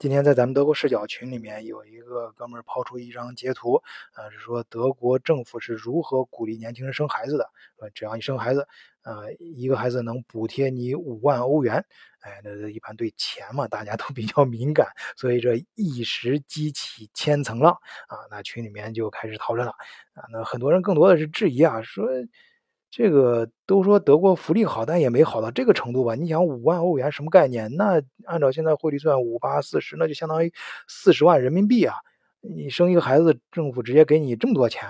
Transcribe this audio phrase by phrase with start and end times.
[0.00, 3.82] 今天在咱们德国视角群里面有一个哥们儿抛出一张截图，
[4.14, 8.66] 呃，是说德国政府是如何鼓励年轻人生孩子的，说只要你生孩子，
[9.02, 11.84] 呃，一个孩子能补贴你五万欧元，
[12.20, 17.74] 哎，那一般对钱嘛，大家都比较敏感，所以这一时激起千层浪
[18.08, 19.74] 啊，那群里面就开始讨论了
[20.14, 22.08] 啊，那很多人更多的是质疑啊，说。
[22.90, 26.16] 这个都说德国福利好，但也没好到这个程度吧？
[26.16, 27.72] 你想五万欧元什么概念？
[27.76, 30.52] 那按照现在汇率算五八四十，那就相当于
[30.88, 31.94] 四十万人民币啊！
[32.40, 34.88] 你生一个孩子，政府直接给你这么多钱，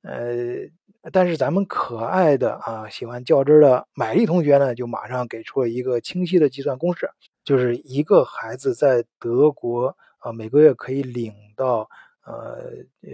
[0.00, 7.10] 呃，但是咱们可爱的啊，喜欢较真的买力同学呢，就马上给出了一个清晰的计算公式，
[7.44, 11.90] 就是一个孩子在德国啊，每个月可以领到
[12.24, 12.72] 呃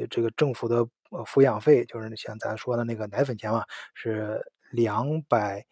[0.09, 0.87] 这个政府的。
[1.10, 3.64] 呃，抚养费就是像咱说的那个奶粉钱嘛，
[3.95, 4.41] 是
[4.73, 5.64] 两百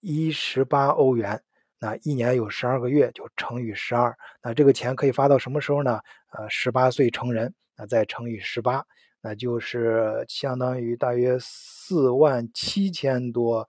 [0.00, 1.42] 一十八欧元。
[1.82, 4.14] 那一年有十二个月，就乘以十二。
[4.42, 5.98] 那这个钱可以发到什么时候呢？
[6.32, 8.84] 呃，十八岁成人，那再乘以十八，
[9.22, 13.66] 那就是相当于大约四万七千多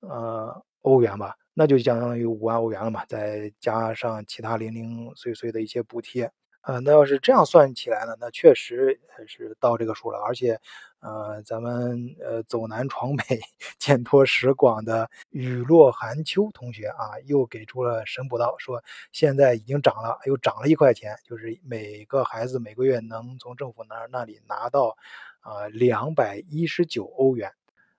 [0.00, 1.36] 呃欧元吧。
[1.54, 6.32] 那就相当于五万欧元了嘛，再加上其他零零碎碎的一些补贴。
[6.66, 10.18] 呃，那要是这样算起来呢，那确实是到这个数了。
[10.20, 10.58] 而且，
[11.00, 13.40] 呃，咱们呃走南闯北、
[13.78, 24.96] 见多识广的雨落寒秋同学啊，又给出了神补刀，说现在已经涨了，又涨了一块钱，就是每个孩子每个月能从政府那那里拿到
[25.40, 27.52] 啊两百一十九欧元。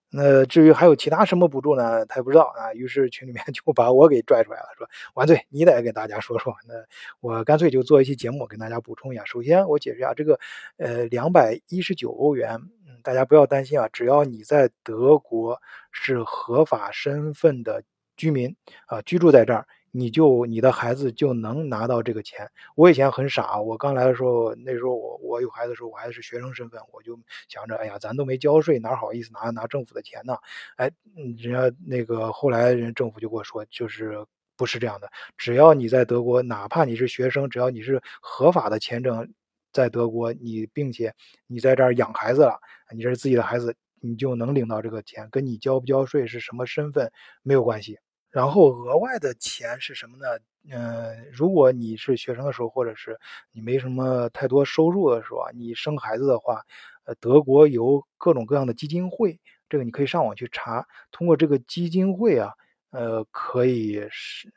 [0.10, 2.06] 那至于还有其他什么补助呢？
[2.06, 2.74] 他也不知道啊。
[2.74, 6.74] 于是群里面 就把我给拽出来了，说：“王队，你得给大家说说。”那
[7.20, 9.26] 我干脆就做一期节目跟大家补充一下。
[9.26, 10.40] 首先，我解释一下这个，
[10.78, 12.56] 呃，两百一十九欧元，
[12.88, 17.84] 嗯，大家不要担心啊，只要你在德国是合法身份的
[18.16, 19.68] 居民啊，居住在这儿。
[19.98, 22.50] 你就你的孩子就能拿到这个钱。
[22.76, 30.36] 我以前很傻，我刚来的时候，那时候我我有孩子的时候，我还是学生身份，我就想着，哎呀，咱都没交税，哪好意思拿拿政府的钱呢？
[30.76, 30.92] 哎，
[31.38, 34.26] 人家那个后来人政府就跟我说，就是
[34.58, 39.32] 不是这样的，只要你在德国，哪怕你是学生，只要你是合法的签证
[39.72, 41.14] 在德国，你并且
[41.48, 42.60] 你在这儿养孩子了，
[42.94, 47.10] 你这是自己的孩子，你就能领到这个钱，跟你交不交税是什么身份
[47.44, 47.98] 没有关系。
[48.36, 50.26] 然后额外的钱是什么呢？
[50.70, 53.18] 嗯，如果你是学生的时候，或者是
[53.54, 56.62] 你没什么太多收入的时候啊，你生孩子的话，
[57.06, 60.86] 呃，德国有各种各样的基金会，这个你可以上网去查。
[61.12, 62.52] 通过这个基金会啊，
[62.92, 64.02] 呃，可以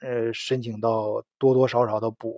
[0.00, 2.34] 呃申请到多多少少的补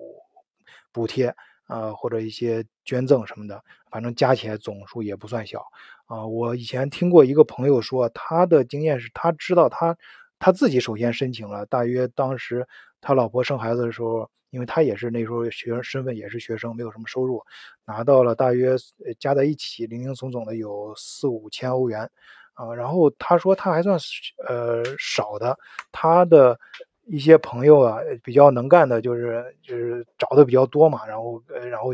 [0.92, 1.34] 补贴
[1.64, 5.64] 啊，或者一些捐赠什么的，反正加起来总数也不算小
[6.04, 6.26] 啊。
[6.26, 9.96] 我以前听过一个朋友说，他的经验是他知道他。
[10.40, 12.66] 他自己首先申请了，大约当时
[13.00, 17.40] 他老婆生孩子的时候，因为他也是那时候学生身份也是学生，没有什么收入，
[17.84, 18.74] 拿到了大约
[19.18, 22.10] 加在一起零零总总的有四五千欧元，
[22.54, 23.98] 啊，然后他说他还算
[24.48, 25.56] 呃少的，
[25.92, 26.58] 他的
[27.04, 31.90] 一些朋友啊比较能干的，就是就是找的比较多嘛，然后呃然后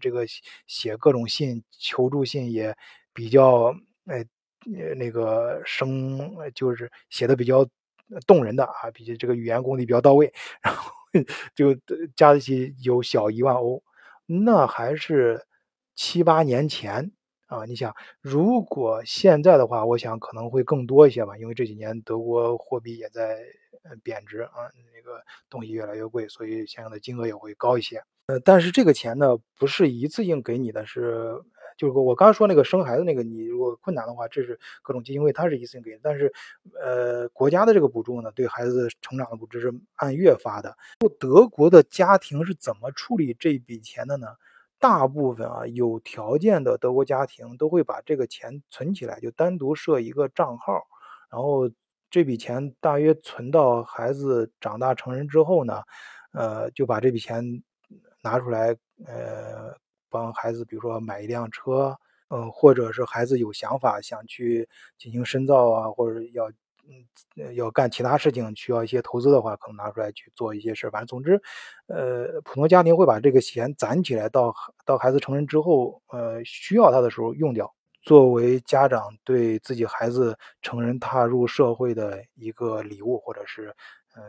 [0.00, 0.26] 这个
[0.66, 2.76] 写各种信求助信也
[3.12, 3.74] 比较
[4.06, 4.24] 呃
[4.96, 7.64] 那个生就是写的比较。
[8.26, 10.32] 动人的啊，比起这个语言功底比较到位，
[10.62, 10.92] 然后
[11.54, 11.74] 就
[12.16, 13.82] 加一起有小一万欧，
[14.26, 15.46] 那还是
[15.94, 17.12] 七八年前
[17.46, 17.64] 啊。
[17.64, 23.38] 你想，如果现在的话，我想可能会更多一些吧，因为这几年德国货币也在
[24.02, 28.02] 贬值啊，那个东西越来越贵，所以相应的金额也会高一些。
[28.26, 31.42] 呃，但是这个钱呢，不是一次性给你的，是。
[31.76, 35.98] 就是我刚才说那个生孩子那个，你如果困难的话，这是各种基金会，它是一次性给。
[36.02, 36.32] 但是，
[36.80, 40.76] 呃，国家的这个补助呢，对孩子成长的补助是按月发的。
[41.18, 44.28] 德国的家庭是怎么处理这笔钱的呢？
[44.78, 50.82] 大部分啊，有条件的德国家庭都会把这个钱存起来，就单独设一个账号，
[51.30, 51.68] 然后
[52.10, 55.82] 这笔钱大约存到孩子长大成人之后呢，
[56.32, 57.62] 呃，就把这笔钱
[58.22, 58.76] 拿出来，
[59.06, 59.74] 呃。
[60.14, 66.48] 帮孩子，比如说买一辆车，嗯，或者是孩子有想法想去进行深造啊，或者要
[66.86, 71.40] 嗯要干其他事情，需要一些投资的话，可能拿出来去做一些事反正总之，
[71.88, 83.74] 呃，普通家庭会把这个钱攒起来，到到孩子成人之后，呃，需要他的时候用掉，作为家长对自己孩子成人踏入社会的一个礼物，或者是
[84.14, 84.22] 呃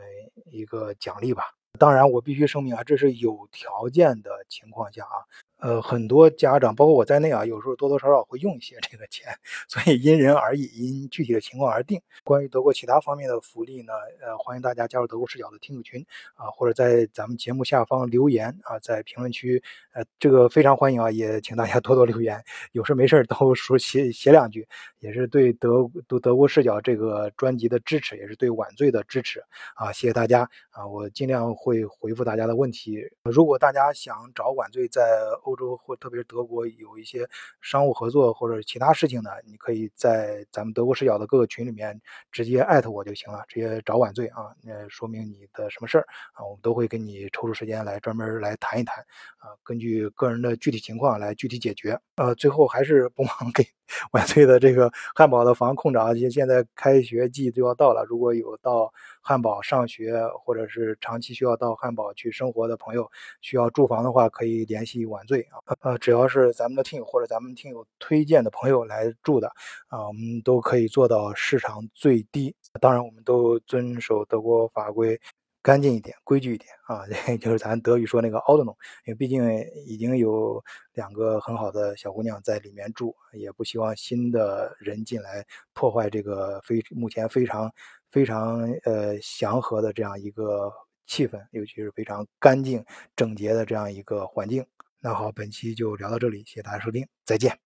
[0.52, 1.44] 一个奖励吧。
[1.78, 5.20] 当然，我必须声明啊，这是有条件的情况下啊。
[5.66, 9.36] 呃，很多家长，包括我在内啊，有时候多多少少会用一些这个钱，
[9.68, 12.00] 所以因人而异，因具体的情况而定。
[12.24, 13.92] 关于德国其他方面的福利呢，
[14.22, 19.60] 呃，欢迎大家加入德国视角的听友群啊，或者在咱们节目下方留言啊，在评论区，
[19.94, 24.68] 呃，这个非常欢迎啊，也请大家多多留言，有事没事都说写写两句，
[25.00, 33.00] 也是对德对德国视角这个专辑的支持，也是对晚醉的支持啊，谢谢大家啊，我尽量会回复大家的问题。
[33.24, 35.02] 如果大家想找晚醉在
[35.42, 37.28] 欧洲或特别是德国有一些
[37.62, 42.00] 商务合作或者其他事情呢，你可以在咱们德国视角的各个群里面
[42.32, 49.04] 直接艾特我就行了，直接找晚醉啊，那说明你的什么事儿啊，我们都会给你抽出时间来专门来谈一谈
[49.38, 52.00] 啊，根据个人的具体情况来具体解决。
[52.16, 53.66] 呃，最后还是不忘给
[54.12, 58.92] 晚醉的这个汉堡的房控着啊，现在开学季就要到了，如果有到
[59.22, 63.10] 汉堡上学或者是长期需要到汉堡去生活的朋友，
[63.42, 65.76] 需要住房的话，可以联系晚醉啊。
[65.82, 69.48] 呃，只要是咱们的听友或者咱们听友推荐的朋友来住的
[69.88, 72.56] 啊，我们都可以做到市场最低。
[72.80, 75.20] 当然，我们都遵守德国法规，
[75.66, 77.02] 干净一点，规矩一点啊。
[77.42, 78.76] 就是咱德语说那个 “Ordnung”，
[79.06, 79.44] 因为毕竟
[79.88, 80.64] 已经有
[80.94, 87.72] 两个很好的小姑娘在里面住，也不希望新的人进来破坏这个非目前非常
[88.12, 90.72] 非常呃祥和的这样一个
[91.08, 92.86] 气氛，尤其是非常干净
[93.16, 94.64] 整洁的这样一个环境。
[95.02, 97.58] 那好，本期就聊到这里，谢谢大家收听，再见。